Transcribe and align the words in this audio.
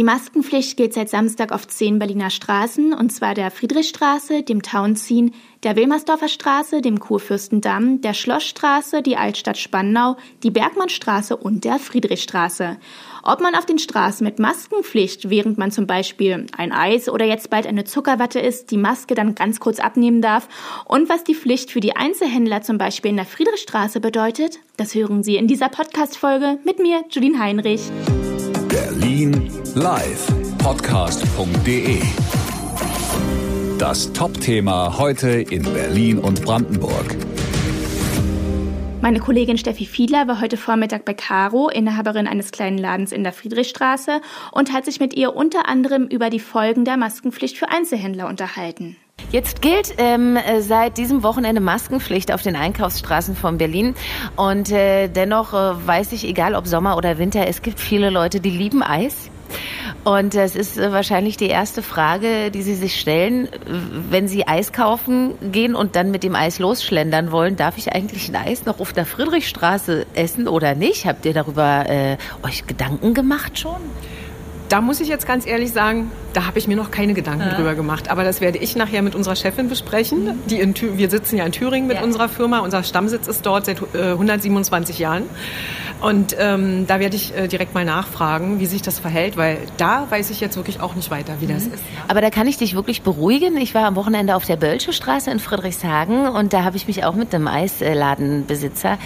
Die 0.00 0.04
Maskenpflicht 0.04 0.78
gilt 0.78 0.94
seit 0.94 1.10
Samstag 1.10 1.52
auf 1.52 1.68
zehn 1.68 1.98
Berliner 1.98 2.30
Straßen, 2.30 2.94
und 2.94 3.12
zwar 3.12 3.34
der 3.34 3.50
Friedrichstraße, 3.50 4.42
dem 4.42 4.62
Tauentzien, 4.62 5.34
der 5.62 5.76
Wilmersdorfer 5.76 6.28
Straße, 6.28 6.80
dem 6.80 7.00
Kurfürstendamm, 7.00 8.00
der 8.00 8.14
Schlossstraße, 8.14 9.02
die 9.02 9.18
Altstadt 9.18 9.58
Spandau, 9.58 10.16
die 10.42 10.50
Bergmannstraße 10.50 11.36
und 11.36 11.64
der 11.64 11.78
Friedrichstraße. 11.78 12.78
Ob 13.22 13.42
man 13.42 13.54
auf 13.54 13.66
den 13.66 13.78
Straßen 13.78 14.24
mit 14.24 14.38
Maskenpflicht, 14.38 15.28
während 15.28 15.58
man 15.58 15.70
zum 15.70 15.86
Beispiel 15.86 16.46
ein 16.56 16.72
Eis 16.72 17.10
oder 17.10 17.26
jetzt 17.26 17.50
bald 17.50 17.66
eine 17.66 17.84
Zuckerwatte 17.84 18.40
isst, 18.40 18.70
die 18.70 18.78
Maske 18.78 19.14
dann 19.14 19.34
ganz 19.34 19.60
kurz 19.60 19.80
abnehmen 19.80 20.22
darf 20.22 20.48
und 20.86 21.10
was 21.10 21.24
die 21.24 21.34
Pflicht 21.34 21.70
für 21.70 21.80
die 21.80 21.94
Einzelhändler 21.94 22.62
zum 22.62 22.78
Beispiel 22.78 23.10
in 23.10 23.18
der 23.18 23.26
Friedrichstraße 23.26 24.00
bedeutet, 24.00 24.60
das 24.78 24.94
hören 24.94 25.22
Sie 25.22 25.36
in 25.36 25.46
dieser 25.46 25.68
Podcast-Folge 25.68 26.58
mit 26.64 26.78
mir, 26.78 27.04
Julien 27.10 27.38
Heinrich. 27.38 27.82
Berlin 28.70 29.59
live 29.74 30.26
podcast.de 30.58 32.02
Das 33.78 34.12
Top-Thema 34.12 34.98
heute 34.98 35.28
in 35.28 35.62
Berlin 35.62 36.18
und 36.18 36.44
Brandenburg. 36.44 37.16
Meine 39.00 39.20
Kollegin 39.20 39.58
Steffi 39.58 39.86
Fiedler 39.86 40.26
war 40.26 40.40
heute 40.40 40.56
Vormittag 40.56 41.04
bei 41.04 41.14
Caro, 41.14 41.68
Inhaberin 41.68 42.26
eines 42.26 42.50
kleinen 42.50 42.78
Ladens 42.78 43.12
in 43.12 43.22
der 43.22 43.32
Friedrichstraße, 43.32 44.20
und 44.50 44.72
hat 44.72 44.86
sich 44.86 44.98
mit 44.98 45.14
ihr 45.14 45.36
unter 45.36 45.68
anderem 45.68 46.08
über 46.08 46.30
die 46.30 46.40
Folgen 46.40 46.84
der 46.84 46.96
Maskenpflicht 46.96 47.56
für 47.56 47.68
Einzelhändler 47.68 48.26
unterhalten. 48.28 48.96
Jetzt 49.30 49.62
gilt 49.62 49.94
ähm, 49.98 50.36
seit 50.58 50.98
diesem 50.98 51.22
Wochenende 51.22 51.60
Maskenpflicht 51.60 52.32
auf 52.32 52.42
den 52.42 52.56
Einkaufsstraßen 52.56 53.36
von 53.36 53.58
Berlin. 53.58 53.94
Und 54.34 54.72
äh, 54.72 55.06
dennoch 55.06 55.52
äh, 55.52 55.86
weiß 55.86 56.10
ich, 56.12 56.26
egal 56.26 56.56
ob 56.56 56.66
Sommer 56.66 56.96
oder 56.96 57.18
Winter, 57.18 57.46
es 57.46 57.62
gibt 57.62 57.78
viele 57.78 58.10
Leute, 58.10 58.40
die 58.40 58.50
lieben 58.50 58.82
Eis. 58.82 59.29
Und 60.04 60.34
es 60.34 60.56
ist 60.56 60.78
äh, 60.78 60.92
wahrscheinlich 60.92 61.36
die 61.36 61.48
erste 61.48 61.82
Frage, 61.82 62.50
die 62.50 62.62
Sie 62.62 62.74
sich 62.74 62.98
stellen, 62.98 63.48
wenn 64.10 64.28
Sie 64.28 64.46
Eis 64.46 64.72
kaufen 64.72 65.34
gehen 65.52 65.74
und 65.74 65.96
dann 65.96 66.10
mit 66.10 66.22
dem 66.22 66.34
Eis 66.34 66.58
losschlendern 66.58 67.32
wollen. 67.32 67.56
Darf 67.56 67.76
ich 67.76 67.92
eigentlich 67.92 68.28
ein 68.28 68.36
Eis 68.36 68.64
noch 68.64 68.80
auf 68.80 68.92
der 68.92 69.06
Friedrichstraße 69.06 70.06
essen 70.14 70.48
oder 70.48 70.74
nicht? 70.74 71.06
Habt 71.06 71.26
ihr 71.26 71.34
darüber 71.34 71.84
äh, 71.88 72.16
euch 72.42 72.66
Gedanken 72.66 73.14
gemacht 73.14 73.58
schon? 73.58 73.80
Da 74.68 74.80
muss 74.80 75.00
ich 75.00 75.08
jetzt 75.08 75.26
ganz 75.26 75.46
ehrlich 75.46 75.72
sagen, 75.72 76.10
da 76.32 76.46
habe 76.46 76.58
ich 76.58 76.68
mir 76.68 76.76
noch 76.76 76.90
keine 76.90 77.14
Gedanken 77.14 77.48
ja. 77.48 77.54
drüber 77.54 77.74
gemacht. 77.74 78.10
Aber 78.10 78.24
das 78.24 78.40
werde 78.40 78.58
ich 78.58 78.76
nachher 78.76 79.02
mit 79.02 79.14
unserer 79.14 79.36
Chefin 79.36 79.68
besprechen. 79.68 80.38
Die 80.46 80.60
in, 80.60 80.74
wir 80.96 81.10
sitzen 81.10 81.36
ja 81.36 81.44
in 81.44 81.52
Thüringen 81.52 81.88
mit 81.88 81.98
ja. 81.98 82.02
unserer 82.02 82.28
Firma. 82.28 82.60
Unser 82.60 82.82
Stammsitz 82.82 83.26
ist 83.26 83.44
dort 83.46 83.66
seit 83.66 83.80
äh, 83.94 84.12
127 84.12 84.98
Jahren. 84.98 85.24
Und 86.00 86.34
ähm, 86.38 86.86
da 86.86 86.98
werde 86.98 87.16
ich 87.16 87.36
äh, 87.36 87.46
direkt 87.46 87.74
mal 87.74 87.84
nachfragen, 87.84 88.58
wie 88.58 88.66
sich 88.66 88.80
das 88.80 88.98
verhält, 88.98 89.36
weil 89.36 89.58
da 89.76 90.06
weiß 90.08 90.30
ich 90.30 90.40
jetzt 90.40 90.56
wirklich 90.56 90.80
auch 90.80 90.94
nicht 90.94 91.10
weiter, 91.10 91.34
wie 91.40 91.46
mhm. 91.46 91.54
das 91.54 91.66
ist. 91.66 91.82
Aber 92.08 92.22
da 92.22 92.30
kann 92.30 92.46
ich 92.46 92.56
dich 92.56 92.74
wirklich 92.74 93.02
beruhigen. 93.02 93.56
Ich 93.58 93.74
war 93.74 93.84
am 93.84 93.96
Wochenende 93.96 94.34
auf 94.34 94.46
der 94.46 94.56
Bölsche 94.56 94.92
Straße 94.92 95.30
in 95.30 95.38
Friedrichshagen 95.38 96.26
und 96.26 96.52
da 96.52 96.64
habe 96.64 96.76
ich 96.76 96.86
mich 96.86 97.04
auch 97.04 97.14
mit 97.14 97.34
einem 97.34 97.48
Eisladenbesitzer 97.48 98.98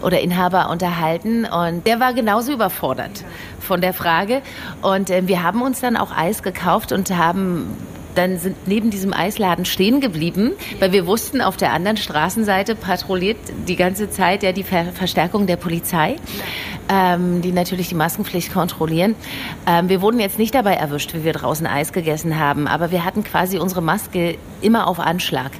oder 0.00 0.20
Inhaber 0.20 0.70
unterhalten 0.70 1.44
und 1.44 1.86
der 1.86 2.00
war 2.00 2.14
genauso 2.14 2.52
überfordert 2.52 3.24
von 3.60 3.80
der 3.82 3.92
Frage. 3.92 4.40
Und 4.80 5.10
äh, 5.10 5.28
wir 5.28 5.42
haben 5.42 5.60
uns 5.60 5.80
dann 5.80 5.96
auch 5.96 6.16
Eis 6.16 6.42
gekauft 6.42 6.67
und 6.92 7.10
haben 7.10 7.76
dann 8.14 8.38
sind 8.38 8.66
neben 8.66 8.90
diesem 8.90 9.12
Eisladen 9.12 9.64
stehen 9.64 10.00
geblieben, 10.00 10.52
weil 10.80 10.92
wir 10.92 11.06
wussten, 11.06 11.40
auf 11.40 11.56
der 11.56 11.72
anderen 11.72 11.96
Straßenseite 11.96 12.74
patrouilliert 12.74 13.38
die 13.66 13.76
ganze 13.76 14.10
Zeit 14.10 14.42
ja 14.42 14.52
die 14.52 14.64
Ver 14.64 14.86
Verstärkung 14.92 15.46
der 15.46 15.56
Polizei, 15.56 16.16
ähm, 16.88 17.42
die 17.42 17.52
natürlich 17.52 17.88
die 17.88 17.94
Maskenpflicht 17.94 18.52
kontrollieren. 18.52 19.14
Ähm, 19.66 19.88
wir 19.88 20.00
wurden 20.00 20.20
jetzt 20.20 20.38
nicht 20.38 20.54
dabei 20.54 20.74
erwischt, 20.74 21.14
wie 21.14 21.24
wir 21.24 21.32
draußen 21.32 21.66
Eis 21.66 21.92
gegessen 21.92 22.38
haben, 22.38 22.66
aber 22.66 22.90
wir 22.90 23.04
hatten 23.04 23.24
quasi 23.24 23.58
unsere 23.58 23.82
Maske 23.82 24.36
immer 24.60 24.86
auf 24.86 24.98
Anschlag. 24.98 25.52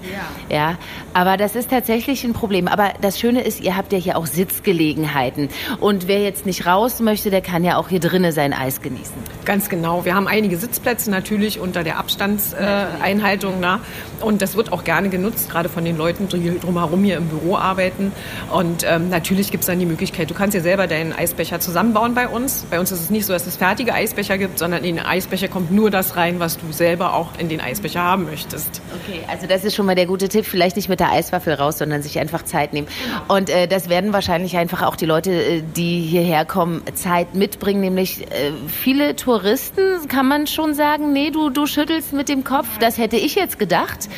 Ja. 0.50 0.56
ja. 0.56 0.78
Aber 1.14 1.36
das 1.36 1.54
ist 1.56 1.70
tatsächlich 1.70 2.24
ein 2.24 2.32
Problem. 2.32 2.68
Aber 2.68 2.92
das 3.00 3.18
Schöne 3.18 3.42
ist, 3.42 3.60
ihr 3.60 3.76
habt 3.76 3.92
ja 3.92 3.98
hier 3.98 4.16
auch 4.16 4.26
Sitzgelegenheiten. 4.26 5.48
Und 5.80 6.08
wer 6.08 6.22
jetzt 6.22 6.46
nicht 6.46 6.66
raus 6.66 7.00
möchte, 7.00 7.30
der 7.30 7.40
kann 7.40 7.64
ja 7.64 7.76
auch 7.76 7.88
hier 7.88 8.00
drinnen 8.00 8.32
sein 8.32 8.52
Eis 8.52 8.80
genießen. 8.80 9.14
Ganz 9.44 9.68
genau. 9.68 10.04
Wir 10.04 10.14
haben 10.14 10.28
einige 10.28 10.56
Sitzplätze 10.56 11.10
natürlich 11.10 11.60
unter 11.60 11.84
der 11.84 11.98
Abstands 11.98 12.37
Abstandseinhaltung. 12.38 13.62
Äh, 13.62 13.78
und 14.20 14.42
das 14.42 14.56
wird 14.56 14.72
auch 14.72 14.84
gerne 14.84 15.08
genutzt, 15.08 15.50
gerade 15.50 15.68
von 15.68 15.84
den 15.84 15.96
Leuten, 15.96 16.28
die 16.28 16.58
drumherum 16.58 17.04
hier 17.04 17.16
im 17.16 17.28
Büro 17.28 17.56
arbeiten. 17.56 18.12
Und 18.52 18.84
ähm, 18.88 19.10
natürlich 19.10 19.50
gibt 19.50 19.62
es 19.62 19.66
dann 19.66 19.78
die 19.78 19.86
Möglichkeit, 19.86 20.30
du 20.30 20.34
kannst 20.34 20.54
ja 20.54 20.60
selber 20.60 20.86
deinen 20.86 21.12
Eisbecher 21.12 21.60
zusammenbauen 21.60 22.14
bei 22.14 22.28
uns. 22.28 22.66
Bei 22.70 22.80
uns 22.80 22.90
ist 22.90 23.00
es 23.00 23.10
nicht 23.10 23.26
so, 23.26 23.32
dass 23.32 23.46
es 23.46 23.56
fertige 23.56 23.94
Eisbecher 23.94 24.38
gibt, 24.38 24.58
sondern 24.58 24.84
in 24.84 24.96
den 24.96 25.04
Eisbecher 25.04 25.48
kommt 25.48 25.70
nur 25.70 25.90
das 25.90 26.16
rein, 26.16 26.40
was 26.40 26.58
du 26.58 26.72
selber 26.72 27.14
auch 27.14 27.28
in 27.38 27.48
den 27.48 27.60
Eisbecher 27.60 28.02
haben 28.02 28.24
möchtest. 28.24 28.82
Okay, 29.04 29.20
also 29.28 29.46
das 29.46 29.64
ist 29.64 29.74
schon 29.74 29.86
mal 29.86 29.94
der 29.94 30.06
gute 30.06 30.28
Tipp. 30.28 30.46
Vielleicht 30.46 30.76
nicht 30.76 30.88
mit 30.88 31.00
der 31.00 31.12
Eiswaffel 31.12 31.54
raus, 31.54 31.78
sondern 31.78 32.02
sich 32.02 32.18
einfach 32.18 32.44
Zeit 32.44 32.72
nehmen. 32.72 32.88
Und 33.28 33.50
äh, 33.50 33.68
das 33.68 33.88
werden 33.88 34.12
wahrscheinlich 34.12 34.56
einfach 34.56 34.82
auch 34.82 34.96
die 34.96 35.06
Leute, 35.06 35.32
äh, 35.32 35.62
die 35.76 36.00
hierher 36.00 36.44
kommen, 36.44 36.82
Zeit 36.94 37.34
mitbringen. 37.34 37.80
Nämlich 37.80 38.22
äh, 38.22 38.52
viele 38.66 39.14
Touristen, 39.14 40.08
kann 40.08 40.26
man 40.26 40.46
schon 40.46 40.74
sagen, 40.74 41.12
nee, 41.12 41.30
du, 41.30 41.50
du 41.50 41.66
schüttelst 41.66 42.12
mit 42.12 42.27
dem 42.28 42.44
Kopf. 42.44 42.66
Das 42.80 42.98
hätte 42.98 43.16
ich 43.16 43.34
jetzt 43.34 43.58
gedacht. 43.58 44.08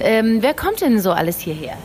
Ähm, 0.00 0.38
wer 0.40 0.54
kommt 0.54 0.80
denn 0.80 1.00
so 1.00 1.12
alles 1.12 1.38
hierher? 1.38 1.76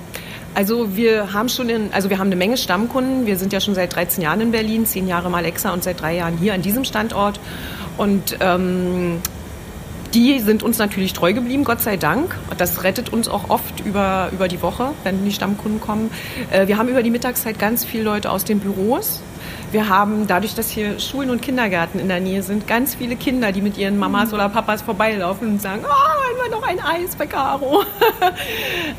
Also 0.56 0.96
wir 0.96 1.34
haben 1.34 1.50
schon, 1.50 1.70
in, 1.70 1.94
also 1.94 2.10
wir 2.10 2.20
haben 2.20 2.28
eine 2.28 2.36
Menge 2.36 2.58
Stammkunden. 2.58 3.26
Wir 3.26 3.38
sind 3.38 3.54
ja 3.54 3.60
schon 3.60 3.74
seit 3.74 3.96
13 3.96 4.24
Jahren 4.24 4.42
in 4.42 4.52
Berlin, 4.52 4.86
10 4.86 5.08
Jahre 5.08 5.28
im 5.28 5.36
Alexa 5.36 5.74
und 5.74 5.84
seit 5.84 6.02
drei 6.02 6.16
Jahren 6.16 6.38
hier 6.38 6.54
an 6.54 6.62
diesem 6.62 6.84
Standort. 6.84 7.40
Und 7.98 8.38
ähm, 8.40 9.20
die 10.14 10.40
sind 10.40 10.62
uns 10.62 10.78
natürlich 10.78 11.14
treu 11.14 11.34
geblieben, 11.34 11.64
Gott 11.64 11.82
sei 11.82 11.98
Dank. 11.98 12.36
Das 12.58 12.84
rettet 12.84 13.12
uns 13.12 13.28
auch 13.28 13.50
oft 13.50 13.80
über, 13.84 14.30
über 14.32 14.48
die 14.48 14.62
Woche, 14.62 14.92
wenn 15.04 15.26
die 15.26 15.32
Stammkunden 15.32 15.82
kommen. 15.82 16.12
Äh, 16.52 16.68
wir 16.68 16.78
haben 16.78 16.88
über 16.88 17.02
die 17.02 17.10
Mittagszeit 17.10 17.58
ganz 17.58 17.84
viele 17.84 18.04
Leute 18.04 18.30
aus 18.30 18.46
den 18.46 18.60
Büros 18.60 19.22
wir 19.74 19.90
haben 19.90 20.28
dadurch, 20.28 20.54
dass 20.54 20.70
hier 20.70 21.00
Schulen 21.00 21.30
und 21.30 21.42
Kindergärten 21.42 22.00
in 22.00 22.08
der 22.08 22.20
Nähe 22.20 22.44
sind, 22.44 22.68
ganz 22.68 22.96
viele 22.96 23.16
Kinder, 23.16 23.52
die 23.52 23.62
mit 23.62 23.78
ihren 23.78 23.98
Mamas 23.98 24.34
oder 24.34 24.48
Papas 24.50 24.84
vorbeilaufen 24.84 25.50
und 25.50 25.62
sagen, 25.62 25.82
oh, 25.84 25.88
wollen 25.88 26.52
wir 26.52 26.58
noch 26.58 26.68
ein 26.68 26.80
Eis 26.80 27.16
bei 27.16 27.26
Caro? 27.26 27.84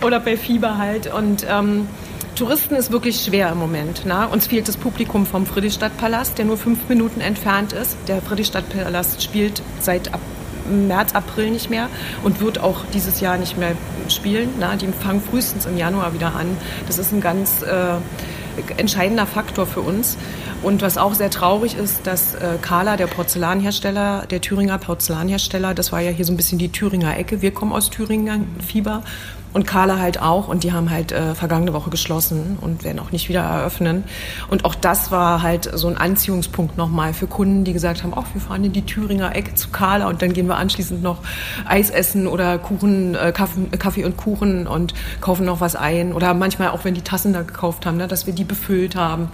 oder 0.04 0.20
bei 0.20 0.36
Fieber 0.36 0.76
halt. 0.76 1.12
Und 1.12 1.46
ähm, 1.48 1.88
Touristen 2.34 2.74
ist 2.74 2.90
wirklich 2.90 3.20
schwer 3.20 3.52
im 3.52 3.58
Moment. 3.58 4.04
Ne? 4.04 4.28
Uns 4.28 4.48
fehlt 4.48 4.66
das 4.66 4.76
Publikum 4.76 5.24
vom 5.24 5.46
Friedrichstadtpalast, 5.46 6.36
der 6.36 6.44
nur 6.44 6.56
fünf 6.56 6.88
Minuten 6.88 7.20
entfernt 7.20 7.72
ist. 7.72 7.96
Der 8.08 8.20
Friedrichstadtpalast 8.20 9.22
spielt 9.22 9.62
seit 9.80 10.12
ab 10.12 10.20
März, 10.68 11.14
April 11.14 11.50
nicht 11.50 11.70
mehr 11.70 11.88
und 12.22 12.40
wird 12.40 12.58
auch 12.58 12.84
dieses 12.92 13.20
Jahr 13.20 13.36
nicht 13.36 13.58
mehr 13.58 13.72
spielen. 14.08 14.48
Na, 14.58 14.76
die 14.76 14.88
fangen 14.88 15.22
frühestens 15.22 15.66
im 15.66 15.76
Januar 15.76 16.14
wieder 16.14 16.34
an. 16.34 16.56
Das 16.86 16.98
ist 16.98 17.12
ein 17.12 17.20
ganz 17.20 17.62
äh, 17.62 17.96
entscheidender 18.76 19.26
Faktor 19.26 19.66
für 19.66 19.80
uns. 19.80 20.16
Und 20.62 20.82
was 20.82 20.96
auch 20.98 21.14
sehr 21.14 21.30
traurig 21.30 21.76
ist, 21.76 22.06
dass 22.06 22.34
äh, 22.34 22.58
Carla, 22.60 22.96
der 22.96 23.06
Porzellanhersteller, 23.06 24.26
der 24.30 24.40
Thüringer 24.40 24.78
Porzellanhersteller, 24.78 25.74
das 25.74 25.92
war 25.92 26.00
ja 26.00 26.10
hier 26.10 26.24
so 26.24 26.32
ein 26.32 26.36
bisschen 26.36 26.58
die 26.58 26.70
Thüringer 26.70 27.16
Ecke. 27.16 27.42
Wir 27.42 27.52
kommen 27.52 27.72
aus 27.72 27.90
Thüringen, 27.90 28.46
Fieber. 28.66 29.02
Und 29.54 29.66
Carla 29.66 29.98
halt 29.98 30.20
auch. 30.20 30.48
Und 30.48 30.64
die 30.64 30.72
haben 30.72 30.90
halt 30.90 31.12
äh, 31.12 31.34
vergangene 31.34 31.72
Woche 31.72 31.88
geschlossen 31.88 32.58
und 32.60 32.84
werden 32.84 32.98
auch 32.98 33.12
nicht 33.12 33.28
wieder 33.28 33.40
eröffnen. 33.40 34.04
Und 34.50 34.64
auch 34.64 34.74
das 34.74 35.10
war 35.10 35.42
halt 35.42 35.70
so 35.72 35.88
ein 35.88 35.96
Anziehungspunkt 35.96 36.76
nochmal 36.76 37.14
für 37.14 37.26
Kunden, 37.26 37.64
die 37.64 37.72
gesagt 37.72 38.02
haben, 38.02 38.12
ach, 38.14 38.26
wir 38.34 38.40
fahren 38.40 38.64
in 38.64 38.72
die 38.72 38.84
Thüringer 38.84 39.34
Ecke 39.34 39.54
zu 39.54 39.70
Carla 39.70 40.08
und 40.08 40.20
dann 40.20 40.32
gehen 40.32 40.48
wir 40.48 40.56
anschließend 40.56 41.02
noch 41.02 41.18
Eis 41.66 41.90
essen 41.90 42.26
oder 42.26 42.58
Kuchen, 42.58 43.14
äh, 43.14 43.32
Kaffee, 43.32 43.68
Kaffee 43.78 44.04
und 44.04 44.16
Kuchen 44.16 44.66
und 44.66 44.92
kaufen 45.20 45.46
noch 45.46 45.60
was 45.60 45.76
ein. 45.76 46.12
Oder 46.12 46.34
manchmal 46.34 46.68
auch, 46.70 46.84
wenn 46.84 46.94
die 46.94 47.02
Tassen 47.02 47.32
da 47.32 47.42
gekauft 47.42 47.86
haben, 47.86 47.96
ne, 47.96 48.08
dass 48.08 48.26
wir 48.26 48.34
die 48.34 48.44
befüllt 48.44 48.96
haben. 48.96 49.28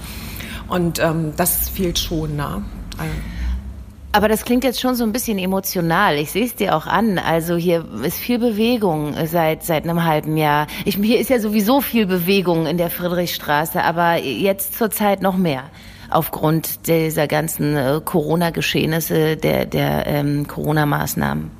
Und 0.69 0.99
ähm, 1.01 1.33
das 1.37 1.71
fehlt 1.71 1.99
schon. 1.99 2.37
Ne? 2.37 2.63
Aber 4.12 4.26
das 4.26 4.44
klingt 4.44 4.65
jetzt 4.65 4.81
schon 4.81 4.97
so 4.97 5.04
ein 5.04 5.12
bisschen 5.12 5.38
emotional. 5.38 6.16
Ich 6.16 6.33
sehe 6.33 6.45
es 6.45 6.57
dir 6.57 6.74
auch 6.74 6.86
an. 6.86 7.18
Also 7.18 7.57
hier 7.57 7.84
ist 8.03 8.18
viel 8.18 8.41
Bewegung 8.41 9.15
seit 9.27 9.62
seit 9.62 9.84
einem 9.84 10.04
halben 10.04 10.36
Jahr. 10.36 10.66
Ich, 10.84 10.97
hier 10.97 11.21
ist 11.21 11.30
ja 11.30 11.39
sowieso 11.39 11.80
viel 11.80 12.07
Bewegung 12.07 12.66
in 12.66 12.77
der 12.77 12.91
Friedrichstraße, 12.91 13.83
aber 13.83 14.16
jetzt 14.16 14.77
zur 14.77 14.91
Zeit 14.91 15.22
noch 15.22 15.36
mehr 15.36 15.65
aufgrund 16.10 16.89
dieser 16.89 17.28
ganzen 17.28 17.77
äh, 17.77 18.01
Corona-Geschehnisse, 18.04 19.36
der 19.36 19.66
der 19.66 20.07
ähm, 20.09 20.48
Corona-Maßnahmen. 20.48 21.59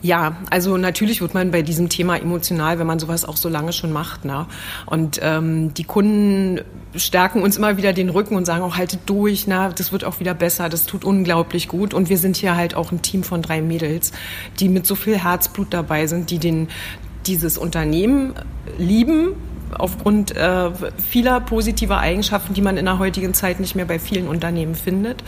Ja, 0.00 0.36
also 0.50 0.76
natürlich 0.76 1.20
wird 1.20 1.34
man 1.34 1.50
bei 1.50 1.62
diesem 1.62 1.88
Thema 1.88 2.16
emotional, 2.16 2.78
wenn 2.78 2.86
man 2.86 3.00
sowas 3.00 3.24
auch 3.24 3.36
so 3.36 3.48
lange 3.48 3.72
schon 3.72 3.92
macht. 3.92 4.24
Ne? 4.24 4.46
Und 4.86 5.18
ähm, 5.22 5.74
die 5.74 5.84
Kunden 5.84 6.60
stärken 6.94 7.42
uns 7.42 7.56
immer 7.56 7.76
wieder 7.76 7.92
den 7.92 8.08
Rücken 8.08 8.36
und 8.36 8.44
sagen 8.44 8.62
auch, 8.62 8.76
haltet 8.76 9.00
durch, 9.06 9.46
na, 9.46 9.70
das 9.70 9.90
wird 9.92 10.04
auch 10.04 10.20
wieder 10.20 10.34
besser, 10.34 10.68
das 10.68 10.86
tut 10.86 11.04
unglaublich 11.04 11.68
gut. 11.68 11.94
Und 11.94 12.08
wir 12.08 12.18
sind 12.18 12.36
hier 12.36 12.54
halt 12.54 12.74
auch 12.74 12.92
ein 12.92 13.02
Team 13.02 13.24
von 13.24 13.42
drei 13.42 13.60
Mädels, 13.60 14.12
die 14.60 14.68
mit 14.68 14.86
so 14.86 14.94
viel 14.94 15.18
Herzblut 15.18 15.68
dabei 15.70 16.06
sind, 16.06 16.30
die 16.30 16.38
den, 16.38 16.68
dieses 17.26 17.58
Unternehmen 17.58 18.34
lieben, 18.78 19.34
aufgrund 19.76 20.36
äh, 20.36 20.70
vieler 21.08 21.40
positiver 21.40 21.98
Eigenschaften, 21.98 22.54
die 22.54 22.62
man 22.62 22.76
in 22.76 22.84
der 22.84 22.98
heutigen 22.98 23.34
Zeit 23.34 23.60
nicht 23.60 23.74
mehr 23.74 23.84
bei 23.84 23.98
vielen 23.98 24.28
Unternehmen 24.28 24.74
findet. 24.74 25.22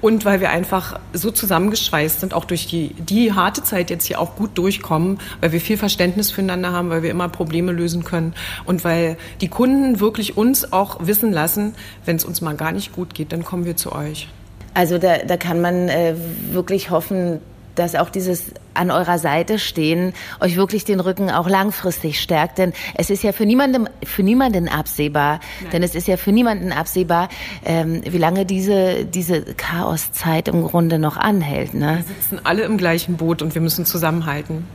Und 0.00 0.24
weil 0.24 0.40
wir 0.40 0.50
einfach 0.50 0.98
so 1.12 1.30
zusammengeschweißt 1.30 2.20
sind, 2.20 2.34
auch 2.34 2.44
durch 2.44 2.66
die, 2.66 2.94
die 2.94 3.32
harte 3.32 3.62
Zeit 3.62 3.90
jetzt 3.90 4.06
hier 4.06 4.20
auch 4.20 4.36
gut 4.36 4.56
durchkommen, 4.56 5.18
weil 5.40 5.52
wir 5.52 5.60
viel 5.60 5.76
Verständnis 5.76 6.30
füreinander 6.30 6.72
haben, 6.72 6.90
weil 6.90 7.02
wir 7.02 7.10
immer 7.10 7.28
Probleme 7.28 7.72
lösen 7.72 8.04
können 8.04 8.34
und 8.64 8.84
weil 8.84 9.16
die 9.40 9.48
Kunden 9.48 10.00
wirklich 10.00 10.36
uns 10.36 10.72
auch 10.72 11.06
wissen 11.06 11.32
lassen, 11.32 11.74
wenn 12.04 12.16
es 12.16 12.24
uns 12.24 12.40
mal 12.40 12.56
gar 12.56 12.72
nicht 12.72 12.92
gut 12.92 13.14
geht, 13.14 13.32
dann 13.32 13.44
kommen 13.44 13.64
wir 13.64 13.76
zu 13.76 13.92
euch. 13.92 14.28
Also 14.74 14.98
da, 14.98 15.18
da 15.18 15.36
kann 15.36 15.60
man 15.60 15.88
äh, 15.88 16.14
wirklich 16.52 16.90
hoffen, 16.90 17.40
dass 17.78 17.94
auch 17.94 18.10
dieses 18.10 18.52
an 18.74 18.90
eurer 18.90 19.18
Seite 19.18 19.58
stehen 19.58 20.12
euch 20.40 20.56
wirklich 20.56 20.84
den 20.84 21.00
Rücken 21.00 21.30
auch 21.30 21.48
langfristig 21.48 22.20
stärkt. 22.20 22.58
Denn 22.58 22.72
es 22.94 23.10
ist 23.10 23.22
ja 23.22 23.32
für 23.32 23.46
niemanden, 23.46 23.88
für 24.04 24.22
niemanden 24.22 24.68
absehbar, 24.68 25.40
Nein. 25.60 25.70
denn 25.72 25.82
es 25.82 25.94
ist 25.94 26.08
ja 26.08 26.16
für 26.16 26.32
niemanden 26.32 26.72
absehbar, 26.72 27.28
ähm, 27.64 28.02
wie 28.04 28.18
lange 28.18 28.46
diese, 28.46 29.04
diese 29.04 29.42
Chaoszeit 29.54 30.48
im 30.48 30.64
Grunde 30.64 30.98
noch 30.98 31.16
anhält. 31.16 31.74
Ne? 31.74 32.04
Wir 32.06 32.14
sitzen 32.14 32.40
alle 32.44 32.62
im 32.62 32.78
gleichen 32.78 33.16
Boot 33.16 33.42
und 33.42 33.54
wir 33.54 33.62
müssen 33.62 33.84
zusammenhalten. 33.84 34.66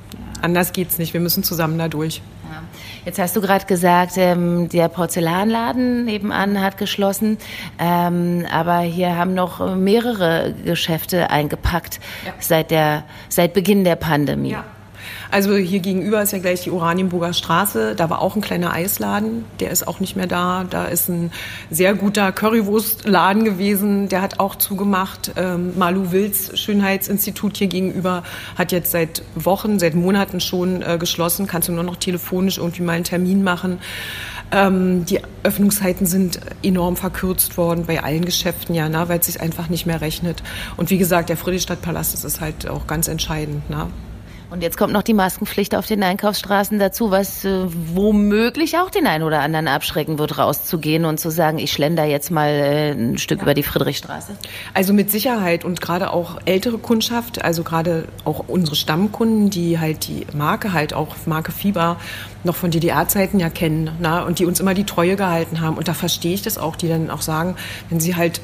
Anders 0.41 0.73
geht's 0.73 0.97
nicht. 0.97 1.13
Wir 1.13 1.21
müssen 1.21 1.43
zusammen 1.43 1.77
da 1.77 1.87
durch. 1.87 2.21
Jetzt 3.05 3.19
hast 3.19 3.35
du 3.35 3.41
gerade 3.41 3.65
gesagt, 3.65 4.13
ähm, 4.17 4.69
der 4.69 4.87
Porzellanladen 4.87 6.05
nebenan 6.05 6.61
hat 6.61 6.77
geschlossen, 6.77 7.37
ähm, 7.79 8.45
aber 8.51 8.79
hier 8.79 9.17
haben 9.17 9.33
noch 9.33 9.75
mehrere 9.75 10.53
Geschäfte 10.63 11.29
eingepackt 11.29 11.99
ja. 12.25 12.33
seit 12.39 12.71
der 12.71 13.03
seit 13.29 13.53
Beginn 13.53 13.83
der 13.83 13.95
Pandemie. 13.95 14.51
Ja. 14.51 14.63
Also 15.31 15.55
hier 15.55 15.79
gegenüber 15.79 16.21
ist 16.21 16.33
ja 16.33 16.39
gleich 16.39 16.61
die 16.61 16.71
Oranienburger 16.71 17.33
Straße. 17.33 17.95
Da 17.95 18.09
war 18.09 18.21
auch 18.21 18.35
ein 18.35 18.41
kleiner 18.41 18.73
Eisladen. 18.73 19.45
Der 19.59 19.71
ist 19.71 19.87
auch 19.87 19.99
nicht 19.99 20.15
mehr 20.15 20.27
da. 20.27 20.65
Da 20.69 20.85
ist 20.85 21.09
ein 21.09 21.31
sehr 21.69 21.93
guter 21.93 22.31
Currywurstladen 22.31 23.43
gewesen. 23.43 24.09
Der 24.09 24.21
hat 24.21 24.39
auch 24.39 24.55
zugemacht. 24.55 25.31
Ähm, 25.35 25.77
Malu 25.77 26.11
Wills 26.11 26.59
Schönheitsinstitut 26.59 27.57
hier 27.57 27.67
gegenüber 27.67 28.23
hat 28.57 28.71
jetzt 28.71 28.91
seit 28.91 29.23
Wochen, 29.35 29.79
seit 29.79 29.95
Monaten 29.95 30.39
schon 30.39 30.81
äh, 30.81 30.97
geschlossen. 30.99 31.47
Kannst 31.47 31.67
du 31.67 31.71
nur 31.71 31.83
noch 31.83 31.97
telefonisch 31.97 32.57
irgendwie 32.57 32.83
mal 32.83 32.93
einen 32.93 33.03
Termin 33.03 33.43
machen. 33.43 33.79
Ähm, 34.53 35.05
die 35.05 35.19
Öffnungszeiten 35.41 36.05
sind 36.05 36.39
enorm 36.61 36.95
verkürzt 36.95 37.57
worden 37.57 37.85
bei 37.87 38.03
allen 38.03 38.23
Geschäften, 38.23 38.75
ja, 38.75 38.87
na, 38.87 39.09
weil 39.09 39.19
es 39.19 39.25
sich 39.25 39.41
einfach 39.41 39.67
nicht 39.67 39.87
mehr 39.87 40.01
rechnet. 40.01 40.43
Und 40.77 40.91
wie 40.91 40.99
gesagt, 40.99 41.29
der 41.29 41.37
Friedrichstadtpalast 41.37 42.23
ist 42.23 42.39
halt 42.39 42.67
auch 42.69 42.85
ganz 42.85 43.07
entscheidend. 43.07 43.63
Na. 43.69 43.89
Und 44.49 44.61
jetzt 44.61 44.77
kommt 44.77 44.93
noch 44.93 45.03
die 45.03 45.13
Maskenpflicht 45.13 45.75
auf 45.75 45.87
den 45.87 46.03
Einkaufsstraßen 46.03 46.77
dazu, 46.77 47.11
was 47.11 47.43
äh, 47.43 47.65
womöglich 47.93 48.77
auch 48.77 48.89
den 48.89 49.07
einen 49.07 49.23
oder 49.23 49.39
anderen 49.39 49.67
abschrecken 49.67 50.19
wird, 50.19 50.37
rauszugehen 50.37 51.05
und 51.05 51.19
zu 51.19 51.31
sagen, 51.31 51.57
ich 51.57 51.71
schlender 51.71 52.03
jetzt 52.03 52.29
mal 52.29 52.49
äh, 52.49 52.91
ein 52.91 53.17
Stück 53.17 53.39
ja. 53.39 53.43
über 53.43 53.53
die 53.53 53.63
Friedrichstraße. 53.63 54.35
Also 54.73 54.93
mit 54.93 55.09
Sicherheit 55.09 55.65
und 55.65 55.81
gerade 55.81 56.11
auch 56.11 56.39
ältere 56.45 56.77
Kundschaft, 56.77 57.43
also 57.43 57.63
gerade 57.63 58.07
auch 58.25 58.45
unsere 58.47 58.75
Stammkunden, 58.75 59.49
die 59.49 59.79
halt 59.79 60.07
die 60.07 60.27
Marke 60.33 60.73
halt 60.73 60.93
auch 60.93 61.15
Marke 61.25 61.51
Fieber 61.51 61.97
noch 62.43 62.55
von 62.55 62.71
DDR-Zeiten 62.71 63.39
ja 63.39 63.49
kennen 63.49 63.91
na, 63.99 64.23
und 64.23 64.39
die 64.39 64.45
uns 64.45 64.59
immer 64.59 64.73
die 64.73 64.85
Treue 64.85 65.15
gehalten 65.15 65.61
haben. 65.61 65.77
Und 65.77 65.87
da 65.87 65.93
verstehe 65.93 66.33
ich 66.33 66.41
das 66.41 66.57
auch, 66.57 66.75
die 66.75 66.87
dann 66.87 67.09
auch 67.09 67.21
sagen, 67.21 67.55
wenn 67.89 67.99
sie 67.99 68.15
halt 68.15 68.41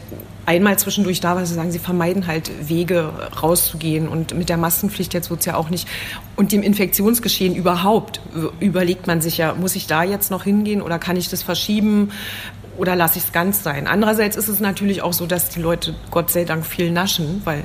einmal 0.50 0.80
zwischendurch 0.80 1.20
da, 1.20 1.36
weil 1.36 1.46
sie 1.46 1.54
sagen, 1.54 1.72
sie 1.72 1.78
vermeiden 1.78 2.26
halt 2.26 2.50
Wege 2.68 3.14
rauszugehen. 3.40 4.08
Und 4.08 4.36
mit 4.36 4.50
der 4.50 4.58
Maskenpflicht 4.58 5.14
jetzt 5.14 5.30
wird 5.30 5.42
es 5.42 5.46
ja 5.46 5.54
auch 5.56 5.70
nicht. 5.70 5.88
Und 6.36 6.52
dem 6.52 6.64
Infektionsgeschehen 6.64 7.54
überhaupt 7.54 8.20
überlegt 8.60 9.06
man 9.06 9.22
sich 9.22 9.38
ja, 9.38 9.54
muss 9.54 9.76
ich 9.76 9.86
da 9.86 10.04
jetzt 10.04 10.32
noch 10.32 10.46
hingehen 10.46 10.82
oder 10.82 10.98
kann 10.98 11.18
ich 11.18 11.30
das 11.30 11.44
verschieben? 11.44 12.10
Oder 12.78 12.96
lasse 12.96 13.20
ich 13.20 13.26
es 13.26 13.32
ganz 13.32 13.62
sein? 13.62 13.86
Andererseits 13.86 14.38
ist 14.38 14.48
es 14.48 14.60
natürlich 14.60 15.04
auch 15.04 15.14
so, 15.14 15.28
dass 15.28 15.50
die 15.50 15.62
Leute 15.62 15.94
Gott 16.10 16.32
sei 16.32 16.46
Dank 16.46 16.66
viel 16.66 16.92
naschen, 16.92 17.42
weil 17.44 17.64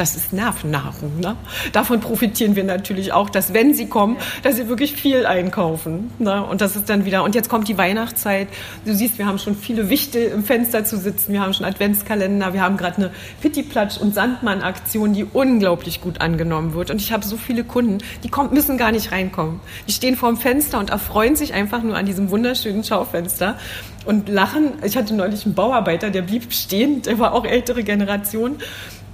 das 0.00 0.16
ist 0.16 0.32
Nervennahrung. 0.32 1.20
Ne? 1.20 1.36
Davon 1.72 2.00
profitieren 2.00 2.56
wir 2.56 2.64
natürlich 2.64 3.12
auch, 3.12 3.28
dass 3.28 3.52
wenn 3.52 3.74
sie 3.74 3.86
kommen, 3.86 4.16
dass 4.42 4.56
sie 4.56 4.66
wirklich 4.66 4.94
viel 4.94 5.26
einkaufen. 5.26 6.10
Ne? 6.18 6.42
Und 6.42 6.62
das 6.62 6.74
ist 6.74 6.88
dann 6.88 7.04
wieder, 7.04 7.22
und 7.22 7.34
jetzt 7.34 7.50
kommt 7.50 7.68
die 7.68 7.76
Weihnachtszeit. 7.76 8.48
Du 8.86 8.94
siehst, 8.94 9.18
wir 9.18 9.26
haben 9.26 9.38
schon 9.38 9.54
viele 9.54 9.90
Wichte 9.90 10.18
im 10.18 10.42
Fenster 10.42 10.84
zu 10.84 10.96
sitzen, 10.96 11.34
wir 11.34 11.42
haben 11.42 11.52
schon 11.52 11.66
Adventskalender, 11.66 12.54
wir 12.54 12.62
haben 12.62 12.78
gerade 12.78 12.96
eine 12.96 13.10
Pittiplatsch- 13.42 13.98
und 13.98 14.14
Sandmann-Aktion, 14.14 15.12
die 15.12 15.24
unglaublich 15.24 16.00
gut 16.00 16.22
angenommen 16.22 16.72
wird. 16.72 16.90
Und 16.90 16.98
ich 17.00 17.12
habe 17.12 17.26
so 17.26 17.36
viele 17.36 17.62
Kunden, 17.62 17.98
die 18.24 18.30
kommen, 18.30 18.54
müssen 18.54 18.78
gar 18.78 18.92
nicht 18.92 19.12
reinkommen. 19.12 19.60
Die 19.86 19.92
stehen 19.92 20.16
vor 20.16 20.30
dem 20.30 20.38
Fenster 20.38 20.78
und 20.78 20.88
erfreuen 20.88 21.36
sich 21.36 21.52
einfach 21.52 21.82
nur 21.82 21.96
an 21.96 22.06
diesem 22.06 22.30
wunderschönen 22.30 22.84
Schaufenster 22.84 23.58
und 24.06 24.30
lachen. 24.30 24.72
Ich 24.82 24.96
hatte 24.96 25.14
neulich 25.14 25.44
einen 25.44 25.54
Bauarbeiter, 25.54 26.08
der 26.08 26.22
blieb 26.22 26.52
stehen, 26.54 27.02
der 27.02 27.18
war 27.18 27.34
auch 27.34 27.44
ältere 27.44 27.84
Generation. 27.84 28.56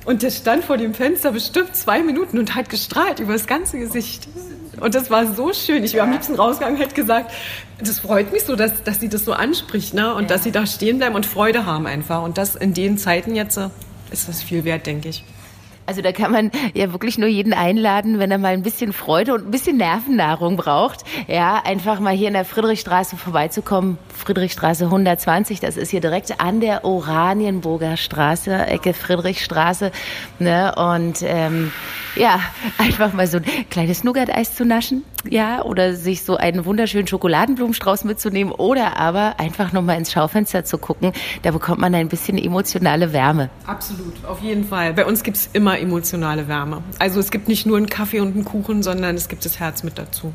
Und 0.07 0.23
der 0.23 0.31
stand 0.31 0.65
vor 0.65 0.77
dem 0.77 0.95
Fenster 0.95 1.33
bestimmt 1.33 1.75
zwei 1.75 2.01
Minuten 2.03 2.39
und 2.39 2.55
hat 2.55 2.69
gestrahlt 2.69 3.19
über 3.19 3.33
das 3.33 3.47
ganze 3.47 3.79
Gesicht. 3.79 4.29
Und 4.81 4.95
das 4.95 5.11
war 5.11 5.27
so 5.27 5.53
schön. 5.53 5.83
Ich 5.83 5.95
wäre 5.95 6.05
am 6.05 6.13
liebsten 6.13 6.37
rausgegangen 6.37 6.77
und 6.77 6.83
hätte 6.83 6.95
gesagt, 6.95 7.33
das 7.79 7.99
freut 7.99 8.33
mich 8.33 8.45
so, 8.45 8.55
dass, 8.55 8.85
dass 8.85 9.01
sie 9.01 9.09
das 9.09 9.25
so 9.25 9.33
anspricht 9.33 9.95
ne? 9.95 10.15
und 10.15 10.23
ja. 10.23 10.29
dass 10.29 10.45
sie 10.45 10.53
da 10.53 10.65
stehen 10.65 10.99
bleiben 10.99 11.17
und 11.17 11.27
Freude 11.27 11.67
haben 11.67 11.87
einfach. 11.87 12.23
Und 12.23 12.39
das 12.39 12.55
in 12.55 12.73
den 12.73 12.99
Zeiten 12.99 13.35
jetzt 13.35 13.57
äh, 13.57 13.69
ist 14.13 14.29
das 14.29 14.43
viel 14.43 14.65
wert, 14.65 14.87
denke 14.87 15.09
ich. 15.09 15.25
Also 15.87 16.03
da 16.03 16.13
kann 16.13 16.33
man 16.33 16.51
ja 16.75 16.93
wirklich 16.93 17.17
nur 17.17 17.29
jeden 17.29 17.53
einladen, 17.53 18.19
wenn 18.19 18.31
er 18.31 18.39
mal 18.39 18.53
ein 18.53 18.63
bisschen 18.63 18.93
Freude 18.93 19.35
und 19.35 19.47
ein 19.47 19.51
bisschen 19.51 19.77
Nervennahrung 19.77 20.57
braucht. 20.57 21.05
Ja, 21.29 21.63
einfach 21.65 22.01
mal 22.01 22.13
hier 22.13 22.29
in 22.29 22.35
der 22.35 22.45
Friedrichstraße 22.45 23.17
vorbeizukommen. 23.17 23.99
Friedrichstraße 24.15 24.87
120, 24.87 25.61
das 25.61 25.77
ist 25.77 25.91
hier 25.91 26.01
direkt 26.01 26.41
an 26.41 26.61
der 26.61 26.85
Oranienburger 26.85 27.97
Straße, 27.97 28.67
Ecke 28.67 28.95
Friedrichstraße. 28.95 29.93
Ne? 30.41 30.75
Und 30.75 31.23
ähm, 31.23 31.71
ja, 32.17 32.41
einfach 32.79 33.13
mal 33.13 33.29
so 33.29 33.39
ein 33.39 33.45
kleines 33.71 34.03
Nougat-Eis 34.03 34.55
zu 34.57 34.65
naschen, 34.65 35.05
ja, 35.31 35.63
oder 35.63 35.95
sich 35.95 36.23
so 36.23 36.37
einen 36.37 36.65
wunderschönen 36.65 37.07
Schokoladenblumenstrauß 37.07 38.05
mitzunehmen 38.05 38.53
oder 38.53 38.97
aber 38.97 39.39
einfach 39.39 39.73
nochmal 39.73 39.99
ins 39.99 40.13
Schaufenster 40.13 40.65
zu 40.65 40.79
gucken. 40.79 41.13
Da 41.43 41.51
bekommt 41.51 41.81
man 41.81 41.95
ein 41.95 42.09
bisschen 42.09 42.39
emotionale 42.39 43.13
Wärme. 43.13 43.51
Absolut, 43.67 44.25
auf 44.25 44.41
jeden 44.41 44.65
Fall. 44.65 44.95
Bei 44.95 45.05
uns 45.05 45.23
gibt 45.23 45.37
es 45.37 45.49
immer 45.53 45.79
emotionale 45.79 46.49
Wärme. 46.49 46.83
Also 46.99 47.21
es 47.21 47.31
gibt 47.31 47.49
nicht 47.49 47.67
nur 47.67 47.77
einen 47.77 47.89
Kaffee 47.89 48.21
und 48.21 48.35
einen 48.35 48.45
Kuchen, 48.45 48.83
sondern 48.83 49.15
es 49.15 49.29
gibt 49.29 49.45
das 49.45 49.59
Herz 49.59 49.83
mit 49.83 49.99
dazu. 49.99 50.33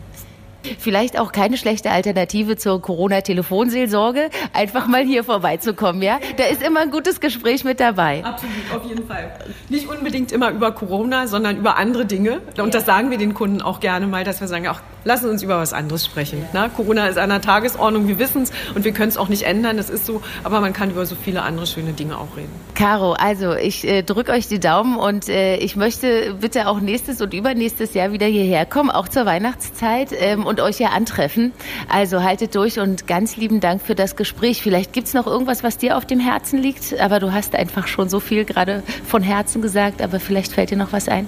Vielleicht 0.79 1.19
auch 1.19 1.31
keine 1.31 1.57
schlechte 1.57 1.91
Alternative 1.91 2.57
zur 2.57 2.81
Corona-Telefonseelsorge, 2.81 4.29
einfach 4.53 4.87
mal 4.87 5.03
hier 5.03 5.23
vorbeizukommen, 5.23 6.01
ja? 6.01 6.19
Da 6.37 6.45
ist 6.45 6.61
immer 6.61 6.81
ein 6.81 6.91
gutes 6.91 7.19
Gespräch 7.19 7.63
mit 7.63 7.79
dabei. 7.79 8.23
Absolut, 8.23 8.55
auf 8.75 8.85
jeden 8.85 9.07
Fall. 9.07 9.31
Nicht 9.69 9.87
unbedingt 9.87 10.31
immer 10.31 10.51
über 10.51 10.71
Corona, 10.71 11.27
sondern 11.27 11.57
über 11.57 11.77
andere 11.77 12.05
Dinge. 12.05 12.41
Und 12.57 12.57
ja. 12.57 12.65
das 12.67 12.85
sagen 12.85 13.11
wir 13.11 13.17
den 13.17 13.33
Kunden 13.33 13.61
auch 13.61 13.79
gerne 13.79 14.07
mal, 14.07 14.23
dass 14.23 14.41
wir 14.41 14.47
sagen, 14.47 14.67
ach, 14.67 14.81
lassen 15.03 15.29
uns 15.29 15.43
über 15.43 15.57
was 15.57 15.73
anderes 15.73 16.05
sprechen. 16.05 16.45
Ja. 16.53 16.69
Corona 16.69 17.07
ist 17.07 17.17
an 17.17 17.29
der 17.29 17.41
Tagesordnung, 17.41 18.07
wir 18.07 18.19
wissen 18.19 18.43
es 18.43 18.51
und 18.75 18.85
wir 18.85 18.91
können 18.91 19.09
es 19.09 19.17
auch 19.17 19.29
nicht 19.29 19.43
ändern, 19.43 19.77
das 19.77 19.89
ist 19.89 20.05
so. 20.05 20.21
Aber 20.43 20.61
man 20.61 20.73
kann 20.73 20.91
über 20.91 21.05
so 21.05 21.15
viele 21.15 21.41
andere 21.41 21.65
schöne 21.65 21.93
Dinge 21.93 22.17
auch 22.17 22.37
reden. 22.37 22.51
Caro, 22.75 23.13
also 23.13 23.53
ich 23.53 23.87
äh, 23.87 24.03
drücke 24.03 24.31
euch 24.31 24.47
die 24.47 24.59
Daumen 24.59 24.97
und 24.97 25.27
äh, 25.27 25.57
ich 25.57 25.75
möchte 25.75 26.35
bitte 26.39 26.67
auch 26.67 26.79
nächstes 26.79 27.21
und 27.21 27.33
übernächstes 27.33 27.93
Jahr 27.93 28.11
wieder 28.11 28.27
hierher 28.27 28.65
kommen, 28.65 28.91
auch 28.91 29.07
zur 29.07 29.25
Weihnachtszeit. 29.25 30.09
Ähm, 30.11 30.45
und 30.45 30.59
euch 30.59 30.79
ja 30.79 30.89
antreffen. 30.89 31.53
Also 31.89 32.23
haltet 32.23 32.55
durch 32.55 32.79
und 32.79 33.07
ganz 33.07 33.37
lieben 33.37 33.59
Dank 33.59 33.81
für 33.81 33.95
das 33.95 34.15
Gespräch. 34.15 34.61
Vielleicht 34.61 34.93
gibt 34.93 35.07
es 35.07 35.13
noch 35.13 35.27
irgendwas, 35.27 35.63
was 35.63 35.77
dir 35.77 35.97
auf 35.97 36.05
dem 36.05 36.19
Herzen 36.19 36.59
liegt, 36.59 36.99
aber 36.99 37.19
du 37.19 37.31
hast 37.31 37.55
einfach 37.55 37.87
schon 37.87 38.09
so 38.09 38.19
viel 38.19 38.45
gerade 38.45 38.83
von 39.05 39.23
Herzen 39.23 39.61
gesagt, 39.61 40.01
aber 40.01 40.19
vielleicht 40.19 40.51
fällt 40.51 40.71
dir 40.71 40.77
noch 40.77 40.93
was 40.93 41.07
ein. 41.07 41.25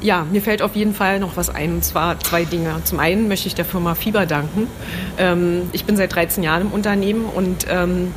Ja, 0.00 0.26
mir 0.30 0.42
fällt 0.42 0.62
auf 0.62 0.76
jeden 0.76 0.94
Fall 0.94 1.20
noch 1.20 1.36
was 1.36 1.48
ein, 1.48 1.74
und 1.74 1.84
zwar 1.84 2.20
zwei 2.20 2.44
Dinge. 2.44 2.74
Zum 2.84 3.00
einen 3.00 3.28
möchte 3.28 3.48
ich 3.48 3.54
der 3.54 3.64
Firma 3.64 3.94
Fieber 3.94 4.26
danken. 4.26 4.68
Ähm, 5.18 5.70
ich 5.72 5.84
bin 5.84 5.96
seit 5.96 6.14
13 6.14 6.42
Jahren 6.42 6.62
im 6.62 6.72
Unternehmen 6.72 7.24
und 7.24 7.66
ähm, 7.68 8.12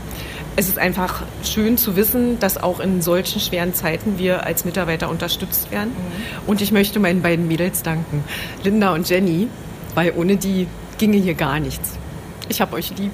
es 0.55 0.67
ist 0.67 0.77
einfach 0.77 1.23
schön 1.43 1.77
zu 1.77 1.95
wissen, 1.95 2.37
dass 2.39 2.61
auch 2.61 2.81
in 2.81 3.01
solchen 3.01 3.39
schweren 3.39 3.73
Zeiten 3.73 4.19
wir 4.19 4.45
als 4.45 4.65
Mitarbeiter 4.65 5.09
unterstützt 5.09 5.71
werden. 5.71 5.91
Mhm. 5.91 6.47
Und 6.47 6.61
ich 6.61 6.73
möchte 6.73 6.99
meinen 6.99 7.21
beiden 7.21 7.47
Mädels 7.47 7.81
danken, 7.81 8.25
Linda 8.63 8.93
und 8.93 9.09
Jenny, 9.09 9.47
weil 9.95 10.13
ohne 10.17 10.35
die 10.35 10.67
ginge 10.97 11.17
hier 11.17 11.35
gar 11.35 11.59
nichts. 11.61 11.97
Ich 12.49 12.59
hab 12.59 12.73
euch 12.73 12.91
lieb. 12.97 13.13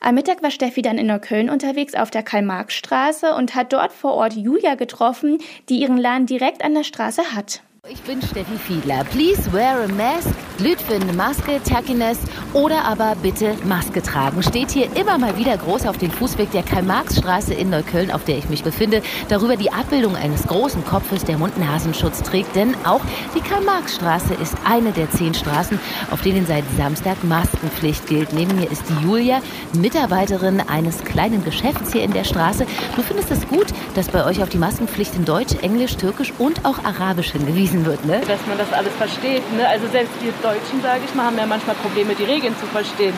Am 0.00 0.14
Mittag 0.14 0.42
war 0.42 0.50
Steffi 0.50 0.80
dann 0.80 0.98
in 0.98 1.08
Neukölln 1.08 1.50
unterwegs 1.50 1.94
auf 1.94 2.10
der 2.10 2.22
Karl-Marx-Straße 2.22 3.34
und 3.34 3.54
hat 3.54 3.72
dort 3.72 3.92
vor 3.92 4.14
Ort 4.14 4.34
Julia 4.34 4.76
getroffen, 4.76 5.38
die 5.68 5.80
ihren 5.80 5.98
Laden 5.98 6.26
direkt 6.26 6.64
an 6.64 6.74
der 6.74 6.84
Straße 6.84 7.34
hat. 7.34 7.62
Ich 7.86 8.02
bin 8.02 8.20
Steffi 8.20 8.58
Fiedler. 8.58 9.04
Please 9.04 9.52
wear 9.52 9.84
a 9.84 9.88
mask 9.88 10.34
Lütfen, 10.60 11.16
Maske, 11.16 11.60
Terkines 11.62 12.18
oder 12.52 12.84
aber 12.84 13.14
bitte 13.22 13.54
Maske 13.64 14.02
tragen. 14.02 14.42
Steht 14.42 14.72
hier 14.72 14.88
immer 14.96 15.16
mal 15.16 15.36
wieder 15.38 15.56
groß 15.56 15.86
auf 15.86 15.98
dem 15.98 16.10
Fußweg 16.10 16.50
der 16.50 16.64
Karl-Marx-Straße 16.64 17.54
in 17.54 17.70
Neukölln, 17.70 18.10
auf 18.10 18.24
der 18.24 18.38
ich 18.38 18.48
mich 18.48 18.64
befinde. 18.64 19.02
Darüber 19.28 19.56
die 19.56 19.70
Abbildung 19.70 20.16
eines 20.16 20.42
großen 20.48 20.84
Kopfes, 20.84 21.24
der 21.24 21.38
Mund-Nasenschutz 21.38 22.24
trägt. 22.24 22.56
Denn 22.56 22.74
auch 22.84 23.00
die 23.36 23.40
Karl-Marx-Straße 23.40 24.34
ist 24.34 24.56
eine 24.64 24.90
der 24.90 25.08
zehn 25.12 25.32
Straßen, 25.32 25.78
auf 26.10 26.22
denen 26.22 26.44
seit 26.44 26.64
Samstag 26.76 27.22
Maskenpflicht 27.22 28.08
gilt. 28.08 28.32
Neben 28.32 28.56
mir 28.56 28.68
ist 28.68 28.82
die 28.88 29.06
Julia, 29.06 29.40
Mitarbeiterin 29.74 30.60
eines 30.60 31.04
kleinen 31.04 31.44
Geschäfts 31.44 31.92
hier 31.92 32.02
in 32.02 32.12
der 32.12 32.24
Straße. 32.24 32.66
Du 32.96 33.02
findest 33.02 33.30
es 33.30 33.46
gut, 33.46 33.66
dass 33.94 34.08
bei 34.08 34.24
euch 34.24 34.42
auf 34.42 34.48
die 34.48 34.58
Maskenpflicht 34.58 35.14
in 35.14 35.24
Deutsch, 35.24 35.54
Englisch, 35.62 35.96
Türkisch 35.96 36.32
und 36.38 36.64
auch 36.64 36.84
Arabisch 36.84 37.30
hingewiesen 37.30 37.67
wird, 37.72 38.04
ne? 38.04 38.20
Dass 38.26 38.46
man 38.46 38.58
das 38.58 38.72
alles 38.72 38.92
versteht, 38.94 39.42
ne? 39.56 39.66
Also 39.68 39.86
selbst 39.88 40.12
wir 40.22 40.32
Deutschen, 40.42 40.80
sage 40.82 41.00
ich 41.04 41.14
mal, 41.14 41.26
haben 41.26 41.38
ja 41.38 41.46
manchmal 41.46 41.76
Probleme, 41.76 42.14
die 42.14 42.24
Regeln 42.24 42.54
zu 42.58 42.66
verstehen. 42.66 43.14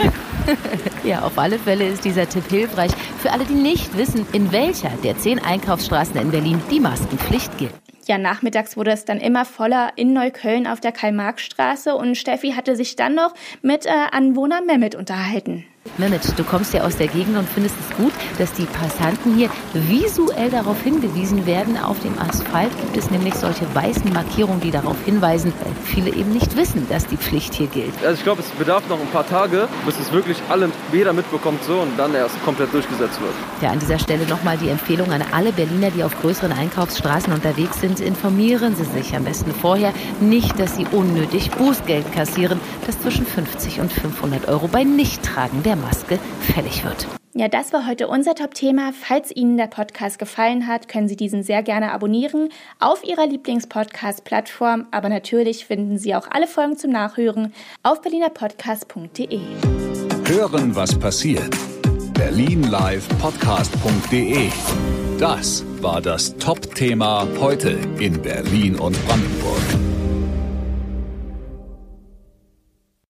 ja, 1.04 1.22
auf 1.22 1.38
alle 1.38 1.58
Fälle 1.58 1.86
ist 1.86 2.04
dieser 2.04 2.28
Tipp 2.28 2.48
hilfreich 2.48 2.92
für 3.18 3.32
alle, 3.32 3.44
die 3.44 3.54
nicht 3.54 3.96
wissen, 3.96 4.26
in 4.32 4.52
welcher 4.52 4.90
der 5.04 5.18
zehn 5.18 5.38
Einkaufsstraßen 5.38 6.16
in 6.16 6.30
Berlin 6.30 6.62
die 6.70 6.80
Maskenpflicht 6.80 7.58
gilt. 7.58 7.74
Ja, 8.06 8.18
nachmittags 8.18 8.76
wurde 8.76 8.90
es 8.90 9.04
dann 9.04 9.20
immer 9.20 9.44
voller 9.44 9.92
in 9.96 10.12
Neukölln 10.12 10.66
auf 10.66 10.80
der 10.80 10.92
Karl-Marx-Straße 10.92 11.94
und 11.94 12.16
Steffi 12.16 12.52
hatte 12.52 12.74
sich 12.74 12.96
dann 12.96 13.14
noch 13.14 13.34
mit 13.62 13.86
äh, 13.86 13.90
Anwohner 14.10 14.62
Mehmet 14.62 14.94
unterhalten. 14.94 15.64
Mehmet, 16.00 16.38
du 16.38 16.44
kommst 16.44 16.74
ja 16.74 16.82
aus 16.82 16.96
der 16.96 17.08
Gegend 17.08 17.36
und 17.38 17.48
findest 17.48 17.74
es 17.80 17.96
gut, 17.96 18.12
dass 18.38 18.52
die 18.52 18.64
Passanten 18.64 19.34
hier 19.34 19.48
visuell 19.72 20.50
darauf 20.50 20.80
hingewiesen 20.82 21.46
werden. 21.46 21.78
Auf 21.78 22.00
dem 22.00 22.18
Asphalt 22.18 22.70
gibt 22.80 22.96
es 22.96 23.10
nämlich 23.10 23.34
solche 23.34 23.66
weißen 23.74 24.12
Markierungen, 24.12 24.60
die 24.60 24.70
darauf 24.70 24.96
hinweisen, 25.04 25.52
weil 25.62 25.72
viele 25.84 26.10
eben 26.10 26.32
nicht 26.32 26.54
wissen, 26.56 26.86
dass 26.88 27.06
die 27.06 27.16
Pflicht 27.16 27.54
hier 27.54 27.66
gilt. 27.66 27.92
Also 28.02 28.14
ich 28.14 28.22
glaube, 28.22 28.42
es 28.42 28.50
bedarf 28.50 28.86
noch 28.88 29.00
ein 29.00 29.06
paar 29.08 29.26
Tage, 29.26 29.68
bis 29.86 29.98
es 29.98 30.12
wirklich 30.12 30.36
alle, 30.48 30.70
jeder 30.92 31.14
mitbekommt 31.14 31.64
so 31.64 31.80
und 31.80 31.98
dann 31.98 32.14
erst 32.14 32.42
komplett 32.44 32.72
durchgesetzt 32.74 33.20
wird. 33.20 33.32
Ja, 33.62 33.70
an 33.70 33.78
dieser 33.78 33.98
Stelle 33.98 34.26
nochmal 34.26 34.58
die 34.58 34.68
Empfehlung 34.68 35.10
an 35.12 35.24
alle 35.32 35.52
Berliner, 35.52 35.90
die 35.90 36.04
auf 36.04 36.18
größeren 36.20 36.52
Einkaufsstraßen 36.52 37.32
unterwegs 37.32 37.80
sind. 37.80 38.00
Informieren 38.00 38.76
Sie 38.76 38.84
sich 38.84 39.16
am 39.16 39.24
besten 39.24 39.52
vorher. 39.52 39.92
Nicht, 40.20 40.58
dass 40.60 40.76
Sie 40.76 40.86
unnötig 40.92 41.50
Bußgeld 41.52 42.12
kassieren, 42.12 42.60
das 42.86 43.00
zwischen 43.00 43.26
50 43.26 43.80
und 43.80 43.92
500 43.92 44.48
Euro 44.48 44.68
bei 44.68 44.84
Nichttragen 44.84 45.62
der 45.62 45.69
der 45.70 45.76
Maske 45.76 46.18
fällig 46.40 46.84
wird. 46.84 47.06
Ja, 47.32 47.46
das 47.46 47.72
war 47.72 47.86
heute 47.86 48.08
unser 48.08 48.34
Top-Thema. 48.34 48.92
Falls 48.92 49.30
Ihnen 49.30 49.56
der 49.56 49.68
Podcast 49.68 50.18
gefallen 50.18 50.66
hat, 50.66 50.88
können 50.88 51.06
Sie 51.06 51.14
diesen 51.14 51.44
sehr 51.44 51.62
gerne 51.62 51.92
abonnieren 51.92 52.48
auf 52.80 53.04
Ihrer 53.04 53.28
Lieblingspodcast-Plattform. 53.28 54.88
Aber 54.90 55.08
natürlich 55.08 55.66
finden 55.66 55.96
Sie 55.96 56.16
auch 56.16 56.26
alle 56.28 56.48
Folgen 56.48 56.76
zum 56.76 56.90
Nachhören 56.90 57.54
auf 57.84 58.02
berlinerpodcast.de. 58.02 59.38
Hören, 60.26 60.74
was 60.74 60.98
passiert. 60.98 61.56
Berlinlivepodcast.de. 62.14 64.48
Das 65.20 65.64
war 65.80 66.02
das 66.02 66.36
Top-Thema 66.36 67.28
heute 67.38 67.78
in 68.00 68.20
Berlin 68.20 68.74
und 68.74 68.96
Brandenburg. 69.06 69.62